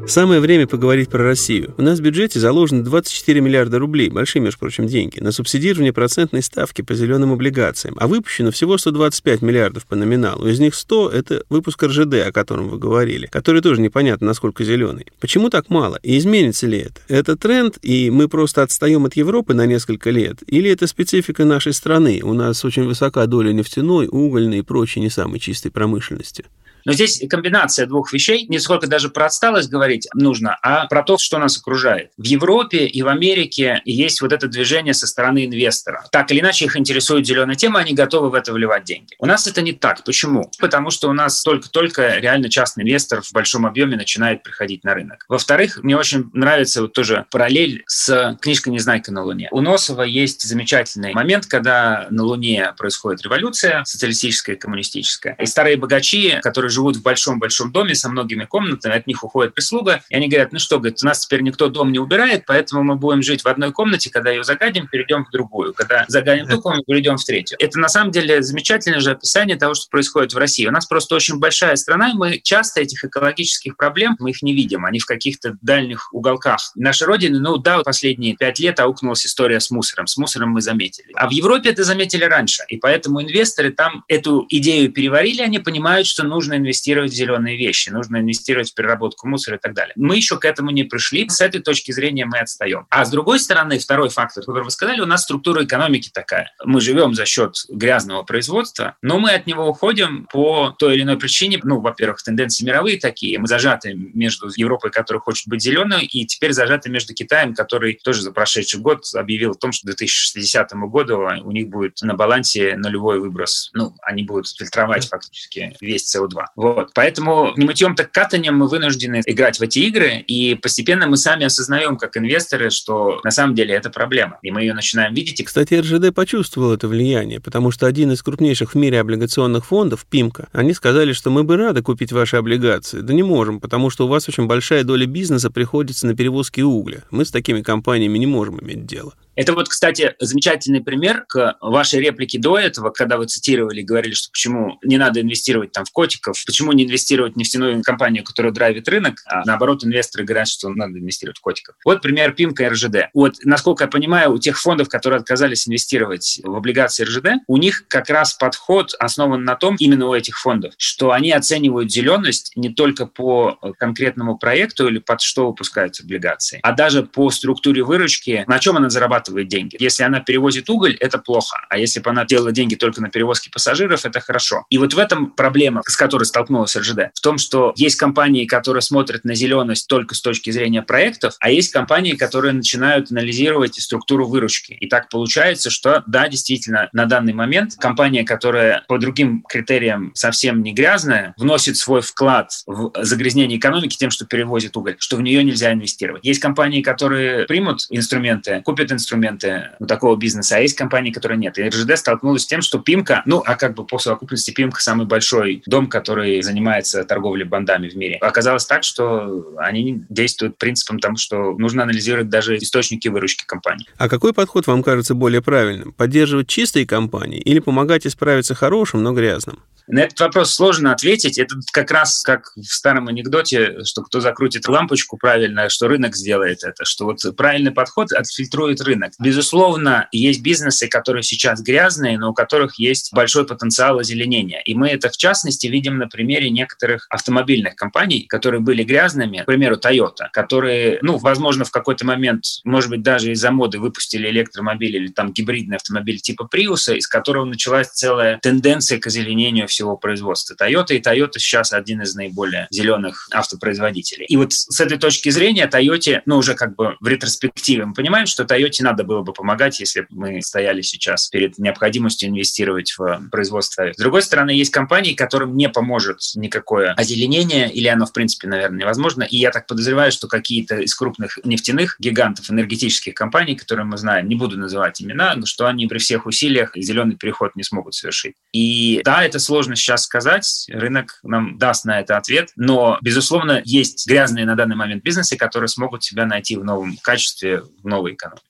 [0.10, 1.76] Самое время поговорить про Россию.
[1.78, 6.42] У нас в бюджете заложено 24 миллиарда рублей, большие, между прочим, деньги, на субсидирование процентной
[6.42, 10.48] ставки по зеленым облигациям, а выпущено всего 125 миллиардов по номиналу.
[10.48, 15.06] Из них 100— это выпуск РЖД, о котором вы говорили, который тоже непонятно, насколько зеленый.
[15.20, 16.00] Почему так мало?
[16.02, 17.02] И изменится ли это?
[17.08, 20.40] Это тренд, и мы просто отстаем от Европы на несколько лет?
[20.48, 22.22] Или это специфика нашей страны?
[22.24, 26.46] У нас очень высока доля нефтяной, угольной и прочей не самой чистой промышленности.
[26.90, 28.48] Но здесь комбинация двух вещей.
[28.50, 32.10] Не сколько даже про отсталость говорить нужно, а про то, что нас окружает.
[32.18, 36.08] В Европе и в Америке есть вот это движение со стороны инвестора.
[36.12, 39.14] Так или иначе их интересует зеленая тема, они готовы в это вливать деньги.
[39.20, 40.04] У нас это не так.
[40.04, 40.50] Почему?
[40.58, 45.26] Потому что у нас только-только реально частный инвестор в большом объеме начинает приходить на рынок.
[45.30, 49.48] Во-вторых, мне очень нравится вот тоже параллель с книжкой «Незнайка на Луне».
[49.52, 55.36] У Носова есть замечательный момент, когда на Луне происходит революция социалистическая коммунистическая.
[55.40, 60.02] И старые богачи, которые живут в большом-большом доме со многими комнатами, от них уходит прислуга,
[60.10, 62.96] и они говорят, ну что, говорит, у нас теперь никто дом не убирает, поэтому мы
[62.96, 65.74] будем жить в одной комнате, когда ее загадим, перейдем в другую.
[65.74, 67.58] Когда загадим ту комнату, перейдем в третью.
[67.60, 70.66] Это на самом деле замечательное же описание того, что происходит в России.
[70.68, 74.54] У нас просто очень большая страна, и мы часто этих экологических проблем, мы их не
[74.54, 77.40] видим, они в каких-то дальних уголках нашей Родины.
[77.40, 80.08] Ну да, последние пять лет аукнулась история с мусором.
[80.08, 81.12] С мусором мы заметили.
[81.16, 86.08] А в Европе это заметили раньше, и поэтому инвесторы там эту идею переварили, они понимают,
[86.08, 89.94] что нужно инвестировать в зеленые вещи, нужно инвестировать в переработку мусора и так далее.
[89.96, 91.28] Мы еще к этому не пришли.
[91.30, 92.86] С этой точки зрения мы отстаем.
[92.90, 96.52] А с другой стороны, второй фактор, который вы сказали, у нас структура экономики такая.
[96.64, 101.18] Мы живем за счет грязного производства, но мы от него уходим по той или иной
[101.18, 101.60] причине.
[101.64, 103.40] Ну, во-первых, тенденции мировые такие.
[103.40, 108.22] Мы зажаты между Европой, которая хочет быть зеленой, и теперь зажаты между Китаем, который тоже
[108.22, 112.76] за прошедший год объявил о том, что к 2060 году у них будет на балансе
[112.76, 113.70] нулевой выброс.
[113.74, 116.46] Ну, они будут фильтровать фактически весь СО2.
[116.56, 116.92] Вот.
[116.94, 121.46] Поэтому не мытьем, так катанием мы вынуждены играть в эти игры, и постепенно мы сами
[121.46, 125.44] осознаем, как инвесторы, что на самом деле это проблема, и мы ее начинаем видеть.
[125.46, 130.50] Кстати, РЖД почувствовал это влияние, потому что один из крупнейших в мире облигационных фондов, ПИМКО,
[130.52, 133.02] они сказали, что мы бы рады купить ваши облигации.
[133.02, 137.04] Да не можем, потому что у вас очень большая доля бизнеса приходится на перевозки угля.
[137.12, 139.14] Мы с такими компаниями не можем иметь дело.
[139.40, 144.30] Это вот, кстати, замечательный пример к вашей реплике до этого, когда вы цитировали, говорили, что
[144.32, 148.90] почему не надо инвестировать там в котиков, почему не инвестировать в нефтяную компанию, которая драйвит
[148.90, 151.76] рынок, а наоборот инвесторы говорят, что надо инвестировать в котиков.
[151.86, 153.12] Вот пример Пимка и РЖД.
[153.14, 157.86] Вот, насколько я понимаю, у тех фондов, которые отказались инвестировать в облигации РЖД, у них
[157.88, 162.74] как раз подход основан на том, именно у этих фондов, что они оценивают зеленость не
[162.74, 168.60] только по конкретному проекту или под что выпускаются облигации, а даже по структуре выручки, на
[168.60, 169.78] чем она зарабатывает зарабатывает деньги.
[169.80, 171.66] Если она перевозит уголь, это плохо.
[171.70, 174.66] А если бы она делала деньги только на перевозке пассажиров, это хорошо.
[174.70, 178.82] И вот в этом проблема, с которой столкнулась РЖД, в том, что есть компании, которые
[178.82, 184.28] смотрят на зеленость только с точки зрения проектов, а есть компании, которые начинают анализировать структуру
[184.28, 184.74] выручки.
[184.74, 190.64] И так получается, что да, действительно, на данный момент компания, которая по другим критериям совсем
[190.64, 195.44] не грязная, вносит свой вклад в загрязнение экономики тем, что перевозит уголь, что в нее
[195.44, 196.26] нельзя инвестировать.
[196.26, 201.38] Есть компании, которые примут инструменты, купят инструменты, инструменты у такого бизнеса, а есть компании, которые
[201.38, 201.58] нет.
[201.58, 205.06] И РЖД столкнулась с тем, что Пимка, ну, а как бы по совокупности Пимка самый
[205.06, 208.18] большой дом, который занимается торговлей бандами в мире.
[208.18, 213.88] Оказалось так, что они действуют принципом того, что нужно анализировать даже источники выручки компании.
[213.98, 215.92] А какой подход вам кажется более правильным?
[215.94, 219.60] Поддерживать чистые компании или помогать исправиться хорошим, но грязным?
[219.90, 221.40] На этот вопрос сложно ответить.
[221.40, 226.64] Это как раз как в старом анекдоте, что кто закрутит лампочку правильно, что рынок сделает
[226.64, 228.99] это, что вот правильный подход отфильтрует рынок.
[229.20, 234.62] Безусловно, есть бизнесы, которые сейчас грязные, но у которых есть большой потенциал озеленения.
[234.62, 239.46] И мы это, в частности, видим на примере некоторых автомобильных компаний, которые были грязными, к
[239.46, 244.96] примеру, Toyota, которые, ну, возможно, в какой-то момент, может быть, даже из-за моды выпустили электромобиль
[244.96, 250.56] или там гибридный автомобиль типа Prius, из которого началась целая тенденция к озеленению всего производства
[250.56, 254.26] Toyota, и Toyota сейчас один из наиболее зеленых автопроизводителей.
[254.26, 258.26] И вот с этой точки зрения Toyota, ну, уже как бы в ретроспективе мы понимаем,
[258.26, 263.30] что Toyota надо было бы помогать, если бы мы стояли сейчас перед необходимостью инвестировать в
[263.32, 268.48] производство С другой стороны, есть компании, которым не поможет никакое озеленение, или оно, в принципе,
[268.48, 269.24] наверное, невозможно.
[269.24, 274.28] И я так подозреваю, что какие-то из крупных нефтяных гигантов, энергетических компаний, которые мы знаем,
[274.28, 278.36] не буду называть имена, но что они при всех усилиях зеленый переход не смогут совершить.
[278.52, 284.08] И да, это сложно сейчас сказать, рынок нам даст на это ответ, но, безусловно, есть
[284.08, 288.49] грязные на данный момент бизнесы, которые смогут себя найти в новом качестве, в новой экономике.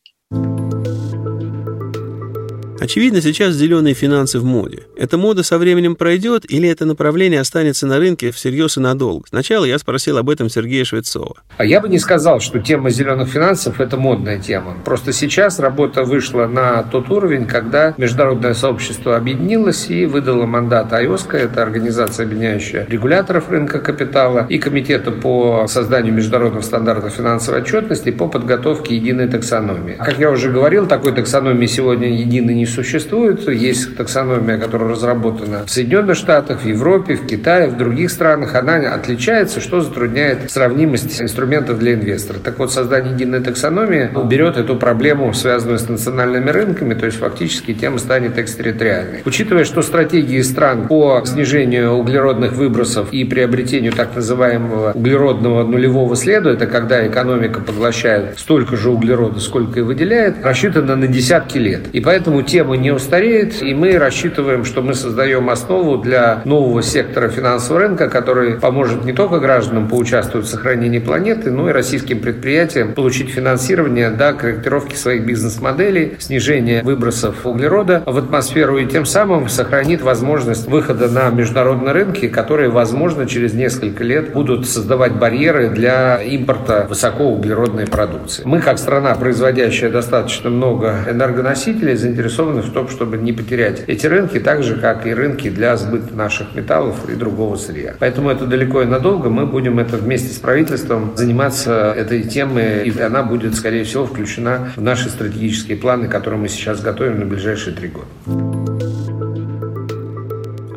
[2.80, 4.84] Очевидно, сейчас зеленые финансы в моде.
[4.98, 9.26] Эта мода со временем пройдет или это направление останется на рынке всерьез и надолго?
[9.28, 11.36] Сначала я спросил об этом Сергея Швецова.
[11.58, 14.78] А я бы не сказал, что тема зеленых финансов– это модная тема.
[14.86, 21.38] Просто сейчас работа вышла на тот уровень, когда международное сообщество объединилось и выдало мандат АЙОСКО,
[21.38, 28.28] это организация, объединяющая регуляторов рынка капитала, и Комитета по созданию международных стандартов финансовой отчетности по
[28.28, 29.96] подготовке единой таксономии.
[29.96, 33.48] Как я уже говорил, такой таксономии сегодня единой не существует.
[33.50, 38.56] Есть таксономия, которая разработана в Соединенных Штатах, в Европе, в Китае, в других странах.
[38.56, 42.40] Она отличается, что затрудняет сравнимость инструментов для инвестора.
[42.40, 47.74] Так вот, создание единой таксономии уберет эту проблему, связанную с национальными рынками, то есть фактически
[47.74, 49.22] тема станет экстерриториальной.
[49.26, 56.52] Учитывая, что стратегии стран по снижению углеродных выбросов и приобретению так называемого углеродного нулевого следа,
[56.52, 61.82] это когда экономика поглощает столько же углерода, сколько и выделяет, рассчитана на десятки лет.
[61.92, 67.30] И поэтому тема не устареет, и мы рассчитываем, что мы создаем основу для нового сектора
[67.30, 72.94] финансового рынка, который поможет не только гражданам поучаствовать в сохранении планеты, но и российским предприятиям
[72.94, 80.02] получить финансирование до корректировки своих бизнес-моделей, снижения выбросов углерода в атмосферу и тем самым сохранит
[80.02, 86.88] возможность выхода на международные рынки, которые, возможно, через несколько лет будут создавать барьеры для импорта
[86.90, 88.44] высокоуглеродной продукции.
[88.44, 94.40] Мы, как страна, производящая достаточно много энергоносителей, заинтересованы в том, чтобы не потерять эти рынки,
[94.40, 97.96] так же, как и рынки для сбыта наших металлов и другого сырья.
[98.00, 99.30] Поэтому это далеко и надолго.
[99.30, 104.72] Мы будем это вместе с правительством заниматься этой темой, и она будет, скорее всего, включена
[104.76, 108.08] в наши стратегические планы, которые мы сейчас готовим на ближайшие три года.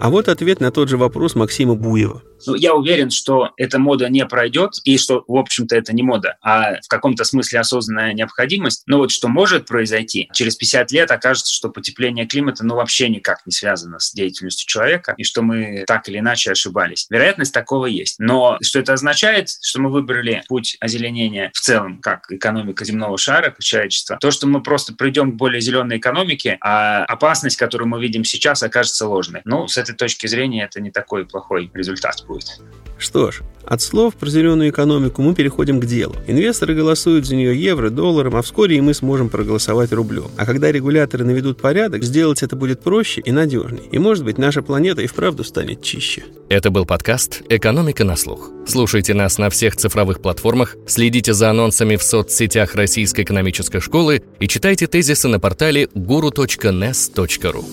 [0.01, 2.23] А вот ответ на тот же вопрос Максима Буева.
[2.47, 6.36] Ну, я уверен, что эта мода не пройдет, и что, в общем-то, это не мода,
[6.43, 8.82] а в каком-то смысле осознанная необходимость.
[8.86, 13.40] Но вот что может произойти, через 50 лет окажется, что потепление климата ну вообще никак
[13.47, 17.07] не связано с деятельностью человека, и что мы так или иначе ошибались.
[17.11, 18.18] Вероятность такого есть.
[18.18, 23.51] Но что это означает, что мы выбрали путь озеленения в целом, как экономика земного шара,
[23.51, 28.01] как человечество, то, что мы просто придем к более зеленой экономике, а опасность, которую мы
[28.01, 29.43] видим сейчас, окажется ложной.
[29.45, 32.61] Ну, с этой точки зрения, это не такой плохой результат будет.
[32.99, 36.14] Что ж, от слов про зеленую экономику мы переходим к делу.
[36.26, 40.26] Инвесторы голосуют за нее евро, долларом, а вскоре и мы сможем проголосовать рублем.
[40.37, 43.85] А когда регуляторы наведут порядок, сделать это будет проще и надежнее.
[43.91, 46.24] И, может быть, наша планета и вправду станет чище.
[46.49, 48.51] Это был подкаст «Экономика на слух».
[48.66, 54.49] Слушайте нас на всех цифровых платформах, следите за анонсами в соцсетях Российской экономической школы и
[54.49, 57.64] читайте тезисы на портале guru.nes.ru.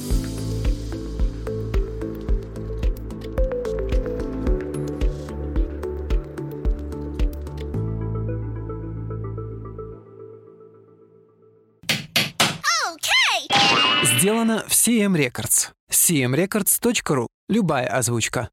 [14.68, 15.70] В CM Records.
[15.91, 17.28] cmrecords.ru.
[17.47, 18.49] Любая озвучка.